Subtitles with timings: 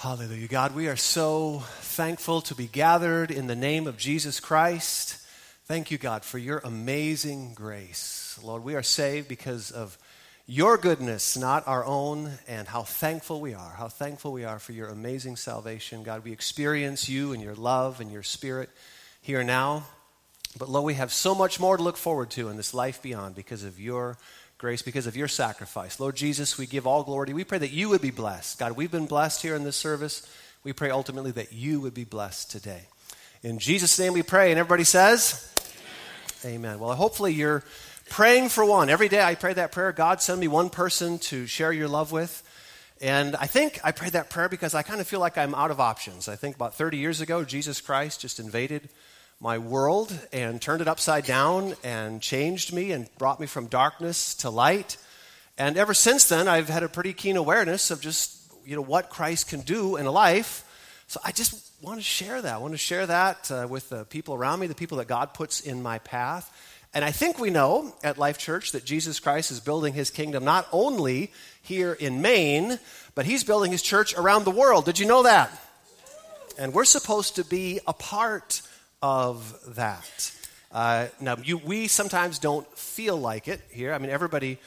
[0.00, 0.48] Hallelujah.
[0.48, 5.18] God, we are so thankful to be gathered in the name of Jesus Christ.
[5.66, 8.40] Thank you, God, for your amazing grace.
[8.42, 9.98] Lord, we are saved because of
[10.46, 13.74] your goodness, not our own, and how thankful we are.
[13.76, 16.02] How thankful we are for your amazing salvation.
[16.02, 18.70] God, we experience you and your love and your spirit
[19.20, 19.84] here now.
[20.58, 23.34] But Lord, we have so much more to look forward to in this life beyond
[23.34, 24.16] because of your
[24.60, 25.98] grace because of your sacrifice.
[25.98, 27.32] Lord Jesus, we give all glory.
[27.32, 28.58] We pray that you would be blessed.
[28.58, 30.30] God, we've been blessed here in this service.
[30.64, 32.82] We pray ultimately that you would be blessed today.
[33.42, 34.50] In Jesus' name we pray.
[34.50, 35.50] And everybody says,
[36.44, 36.56] Amen.
[36.56, 36.78] Amen.
[36.78, 37.64] Well, hopefully you're
[38.10, 38.90] praying for one.
[38.90, 42.12] Every day I pray that prayer God, send me one person to share your love
[42.12, 42.46] with.
[43.00, 45.70] And I think I prayed that prayer because I kind of feel like I'm out
[45.70, 46.28] of options.
[46.28, 48.90] I think about 30 years ago, Jesus Christ just invaded
[49.40, 54.34] my world and turned it upside down and changed me and brought me from darkness
[54.34, 54.98] to light.
[55.56, 59.08] And ever since then, I've had a pretty keen awareness of just, you know, what
[59.08, 60.64] Christ can do in a life.
[61.06, 62.54] So I just want to share that.
[62.54, 65.32] I want to share that uh, with the people around me, the people that God
[65.32, 66.54] puts in my path.
[66.92, 70.44] And I think we know at Life Church that Jesus Christ is building his kingdom
[70.44, 71.32] not only
[71.62, 72.78] here in Maine,
[73.14, 74.84] but he's building his church around the world.
[74.84, 75.50] Did you know that?
[76.58, 78.60] And we're supposed to be a part
[79.02, 80.32] of that.
[80.72, 83.92] Uh, now, you, we sometimes don't feel like it here.
[83.92, 84.58] I mean, everybody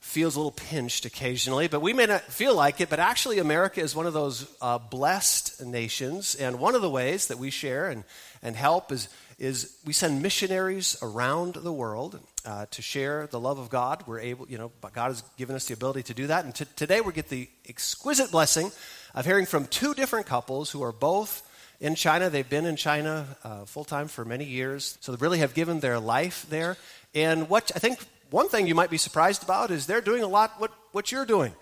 [0.00, 2.90] feels a little pinched occasionally, but we may not feel like it.
[2.90, 6.34] But actually, America is one of those uh, blessed nations.
[6.34, 8.04] And one of the ways that we share and,
[8.42, 13.58] and help is, is we send missionaries around the world uh, to share the love
[13.58, 14.04] of God.
[14.06, 16.44] We're able, you know, God has given us the ability to do that.
[16.44, 18.70] And t- today we get the exquisite blessing
[19.14, 21.48] of hearing from two different couples who are both
[21.82, 22.30] in China.
[22.30, 25.80] They've been in China uh, full time for many years, so they really have given
[25.80, 26.78] their life there.
[27.14, 27.98] And what I think
[28.30, 31.26] one thing you might be surprised about is they're doing a lot what, what you're
[31.26, 31.52] doing.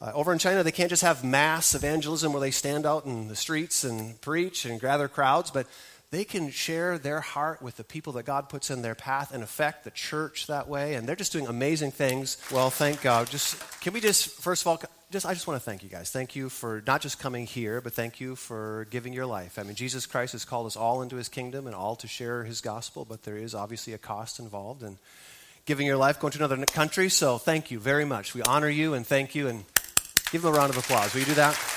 [0.00, 3.28] Uh, over in China, they can't just have mass evangelism where they stand out in
[3.28, 5.66] the streets and preach and gather crowds, but
[6.14, 9.42] they can share their heart with the people that God puts in their path and
[9.42, 10.94] affect the church that way.
[10.94, 12.36] And they're just doing amazing things.
[12.52, 13.28] Well, thank God.
[13.28, 14.80] Just can we just first of all
[15.14, 16.10] just, I just want to thank you guys.
[16.10, 19.60] Thank you for not just coming here, but thank you for giving your life.
[19.60, 22.42] I mean, Jesus Christ has called us all into his kingdom and all to share
[22.42, 24.98] his gospel, but there is obviously a cost involved in
[25.66, 27.08] giving your life, going to another country.
[27.08, 28.34] So thank you very much.
[28.34, 29.64] We honor you and thank you and
[30.32, 31.14] give them a round of applause.
[31.14, 31.73] Will you do that?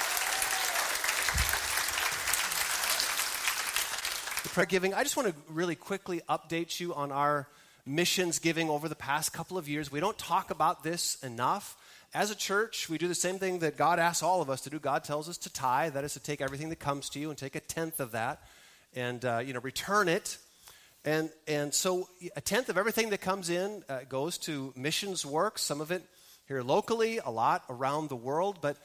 [4.66, 7.48] Giving, I just want to really quickly update you on our
[7.86, 9.92] missions giving over the past couple of years.
[9.92, 11.78] We don't talk about this enough.
[12.14, 14.70] As a church, we do the same thing that God asks all of us to
[14.70, 14.80] do.
[14.80, 17.38] God tells us to tithe, that is to take everything that comes to you and
[17.38, 18.42] take a tenth of that
[18.96, 20.38] and uh, you know return it.
[21.06, 25.58] And, and so a tenth of everything that comes in uh, goes to missions work,
[25.58, 26.04] some of it
[26.48, 28.78] here locally, a lot around the world, but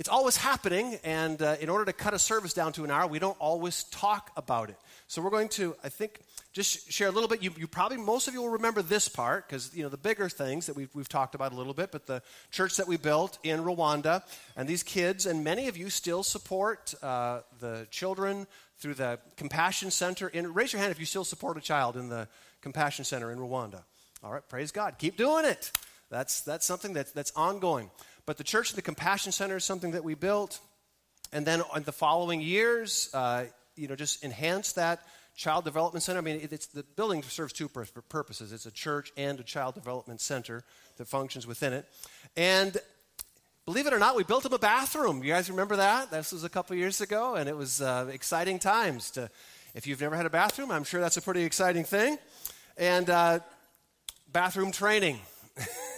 [0.00, 0.98] it's always happening.
[1.04, 3.84] And uh, in order to cut a service down to an hour, we don't always
[3.84, 4.76] talk about it.
[5.08, 6.20] So we're going to, I think,
[6.54, 7.42] just share a little bit.
[7.42, 10.30] You, you probably, most of you will remember this part because, you know, the bigger
[10.30, 13.36] things that we've, we've talked about a little bit, but the church that we built
[13.42, 14.22] in Rwanda
[14.56, 18.46] and these kids, and many of you still support uh, the children
[18.78, 20.28] through the Compassion Center.
[20.28, 22.26] In, raise your hand if you still support a child in the
[22.62, 23.82] Compassion Center in Rwanda.
[24.24, 24.94] All right, praise God.
[24.96, 25.70] Keep doing it.
[26.08, 27.90] That's, that's something that's, that's ongoing.
[28.26, 30.60] But the church and the Compassion Center is something that we built.
[31.32, 33.44] And then in the following years, uh,
[33.76, 35.00] you know, just enhance that
[35.36, 36.18] Child Development Center.
[36.18, 40.20] I mean, it's, the building serves two purposes it's a church and a child development
[40.20, 40.64] center
[40.98, 41.86] that functions within it.
[42.36, 42.76] And
[43.64, 45.22] believe it or not, we built him a bathroom.
[45.22, 46.10] You guys remember that?
[46.10, 49.12] This was a couple years ago, and it was uh, exciting times.
[49.12, 49.30] To,
[49.74, 52.18] if you've never had a bathroom, I'm sure that's a pretty exciting thing.
[52.76, 53.38] And uh,
[54.30, 55.20] bathroom training,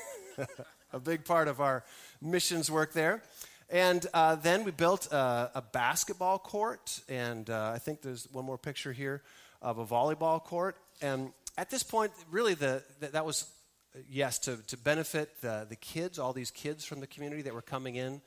[0.92, 1.82] a big part of our
[2.22, 3.22] missions work there.
[3.68, 8.44] And uh, then we built a, a basketball court, and uh, I think there's one
[8.44, 9.22] more picture here
[9.62, 10.76] of a volleyball court.
[11.00, 13.50] And at this point, really, the, the that was,
[14.10, 17.62] yes, to, to benefit the, the kids, all these kids from the community that were
[17.62, 18.20] coming in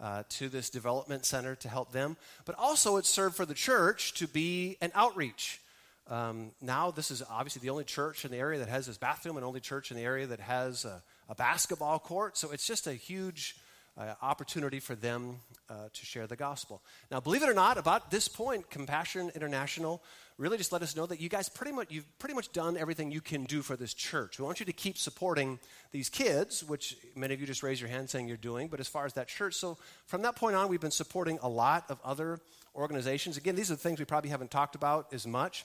[0.00, 2.16] uh, to this development center to help them.
[2.44, 5.60] But also, it served for the church to be an outreach.
[6.08, 9.36] Um, now, this is obviously the only church in the area that has this bathroom,
[9.36, 12.36] and only church in the area that has a, a basketball court.
[12.36, 13.56] So it's just a huge
[13.96, 15.36] uh, opportunity for them
[15.70, 16.82] uh, to share the gospel.
[17.10, 20.02] Now, believe it or not, about this point, Compassion International
[20.36, 23.12] really just let us know that you guys pretty much you've pretty much done everything
[23.12, 24.38] you can do for this church.
[24.38, 25.60] We want you to keep supporting
[25.92, 28.66] these kids, which many of you just raise your hand saying you're doing.
[28.66, 31.48] But as far as that church, so from that point on, we've been supporting a
[31.48, 32.40] lot of other
[32.74, 33.36] organizations.
[33.36, 35.64] Again, these are the things we probably haven't talked about as much.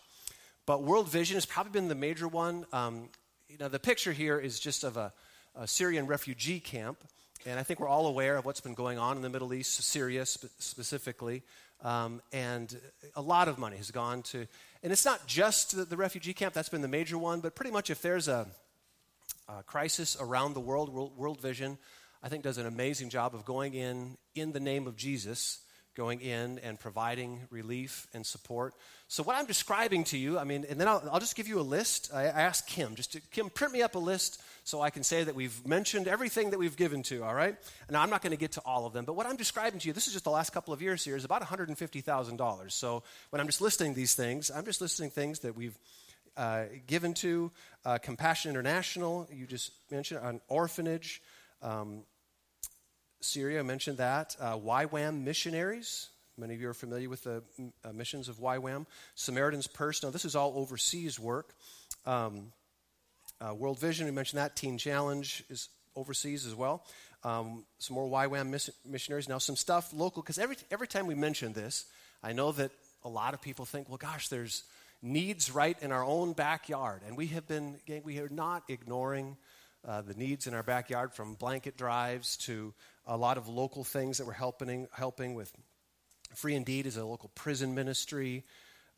[0.69, 2.63] But World Vision has probably been the major one.
[2.71, 3.09] Um,
[3.49, 5.11] you know, the picture here is just of a,
[5.55, 6.99] a Syrian refugee camp
[7.47, 9.81] and I think we're all aware of what's been going on in the Middle East,
[9.81, 11.41] Syria spe- specifically.
[11.81, 12.79] Um, and
[13.15, 14.45] a lot of money has gone to,
[14.83, 17.71] and it's not just the, the, refugee camp, that's been the major one, but pretty
[17.71, 18.45] much if there's a,
[19.47, 21.79] a crisis around the world, world, world Vision,
[22.21, 25.61] I think does an amazing job of going in in the name of Jesus
[25.95, 28.73] going in and providing relief and support.
[29.07, 31.59] So, what I'm describing to you, I mean, and then I'll, I'll just give you
[31.59, 32.11] a list.
[32.13, 35.03] I, I asked Kim, just to, Kim, print me up a list so I can
[35.03, 37.55] say that we've mentioned everything that we've given to, all right?
[37.89, 39.87] Now, I'm not going to get to all of them, but what I'm describing to
[39.87, 42.71] you, this is just the last couple of years here, is about $150,000.
[42.71, 45.77] So, when I'm just listing these things, I'm just listing things that we've
[46.37, 47.51] uh, given to
[47.83, 51.21] uh, Compassion International, you just mentioned, an orphanage.
[51.61, 52.03] Um,
[53.21, 54.35] Syria, I mentioned that.
[54.39, 56.09] Uh, YWAM missionaries.
[56.37, 57.43] Many of you are familiar with the
[57.83, 58.85] uh, missions of YWAM.
[59.15, 60.01] Samaritan's Purse.
[60.03, 61.53] Now, this is all overseas work.
[62.05, 62.53] Um,
[63.41, 64.55] uh, World Vision, we mentioned that.
[64.55, 66.85] Teen Challenge is overseas as well.
[67.23, 69.27] Um, some more YWAM miss- missionaries.
[69.27, 71.85] Now, some stuff local, because every, every time we mention this,
[72.23, 72.71] I know that
[73.03, 74.63] a lot of people think, well, gosh, there's
[75.01, 77.01] needs right in our own backyard.
[77.05, 79.35] And we have been, we are not ignoring
[79.87, 82.73] uh, the needs in our backyard from blanket drives to
[83.09, 85.51] a lot of local things that we're helping, helping with.
[86.35, 88.45] Free Indeed is a local prison ministry,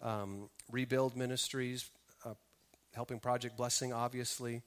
[0.02, 1.90] um, Rebuild Ministries,
[2.25, 2.34] uh,
[2.94, 4.63] helping Project Blessing, obviously,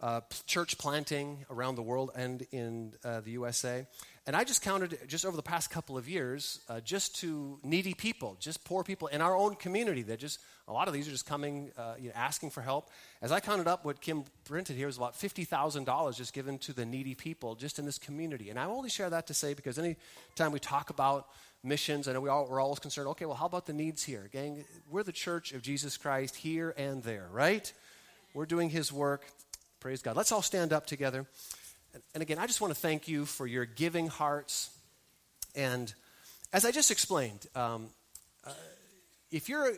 [0.00, 3.86] uh, church planting around the world and in uh, the USA.
[4.26, 7.94] And I just counted just over the past couple of years, uh, just to needy
[7.94, 11.10] people, just poor people in our own community that just, a lot of these are
[11.10, 12.90] just coming, uh, you know, asking for help.
[13.22, 16.84] As I counted up, what Kim printed here was about $50,000 just given to the
[16.84, 18.50] needy people just in this community.
[18.50, 19.96] And I only share that to say because any
[20.36, 21.28] time we talk about
[21.64, 24.28] missions, I know we all, we're always concerned, okay, well, how about the needs here?
[24.30, 27.72] Gang, we're the church of Jesus Christ here and there, right?
[28.34, 29.24] We're doing his work.
[29.80, 30.16] Praise God.
[30.16, 31.24] Let's all stand up together.
[32.12, 34.70] And again, I just want to thank you for your giving hearts.
[35.54, 35.92] And
[36.52, 37.88] as I just explained, um,
[38.44, 38.50] uh,
[39.30, 39.72] if you're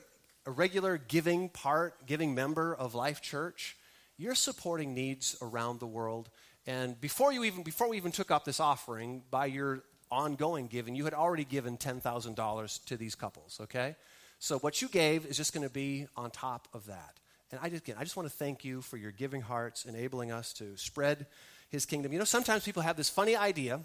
[0.47, 3.77] a regular giving part, giving member of Life Church,
[4.17, 6.31] you're supporting needs around the world.
[6.67, 10.95] And before you even before we even took up this offering, by your ongoing giving,
[10.95, 13.59] you had already given ten thousand dollars to these couples.
[13.63, 13.97] Okay,
[14.39, 17.21] so what you gave is just going to be on top of that.
[17.51, 20.31] And I just again, I just want to thank you for your giving hearts, enabling
[20.31, 21.27] us to spread
[21.69, 22.13] his kingdom.
[22.13, 23.81] You know, sometimes people have this funny idea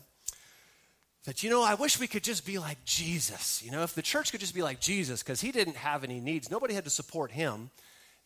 [1.26, 3.64] that, you know, I wish we could just be like Jesus.
[3.64, 6.20] You know, if the church could just be like Jesus because he didn't have any
[6.20, 7.72] needs, nobody had to support him.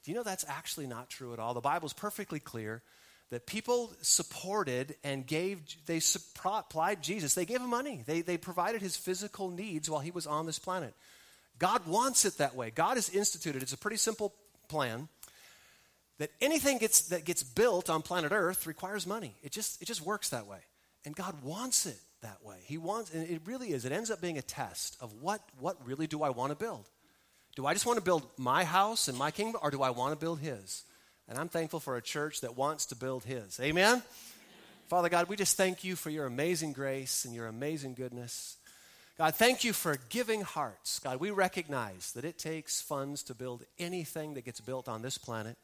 [0.04, 1.54] Do you know that's actually not true at all?
[1.54, 2.82] The Bible's perfectly clear
[3.30, 7.36] that people supported and gave, they supplied Jesus.
[7.36, 10.60] They gave him money, they, they provided his physical needs while he was on this
[10.60, 10.94] planet.
[11.58, 12.72] God wants it that way.
[12.72, 14.34] God has instituted, it's a pretty simple
[14.68, 15.10] plan
[16.20, 19.36] that anything gets, that gets built on planet Earth requires money.
[19.42, 20.60] It just, it just works that way.
[21.06, 22.58] And God wants it that way.
[22.66, 25.78] He wants, and it really is, it ends up being a test of what, what
[25.86, 26.86] really do I want to build?
[27.56, 30.14] Do I just want to build my house and my kingdom, or do I want
[30.14, 30.84] to build His?
[31.28, 33.60] And I'm thankful for a church that wants to build His.
[33.60, 34.04] Amen?
[34.88, 38.58] Father God, we just thank you for your amazing grace and your amazing goodness.
[39.18, 41.00] God, thank you for giving hearts.
[41.00, 45.18] God, we recognize that it takes funds to build anything that gets built on this
[45.18, 45.58] planet.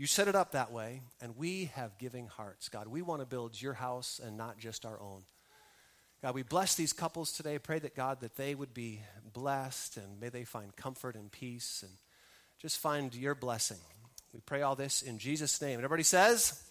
[0.00, 2.70] You set it up that way, and we have giving hearts.
[2.70, 5.24] God, we want to build your house and not just our own.
[6.22, 7.58] God, we bless these couples today.
[7.58, 9.02] Pray that, God, that they would be
[9.34, 11.92] blessed and may they find comfort and peace and
[12.62, 13.76] just find your blessing.
[14.32, 15.74] We pray all this in Jesus' name.
[15.74, 16.66] And everybody says,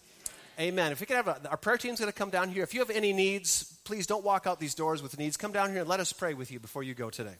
[0.58, 0.72] Amen.
[0.72, 0.92] Amen.
[0.92, 2.64] If we could have a, our prayer team's going to come down here.
[2.64, 5.36] If you have any needs, please don't walk out these doors with needs.
[5.36, 7.36] Come down here and let us pray with you before you go today.